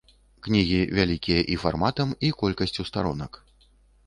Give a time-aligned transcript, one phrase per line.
[0.45, 3.41] Кнігі вялікія і фарматам, і колькасцю старонак.